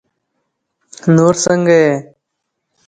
[1.15, 1.93] نور څنګه يې؟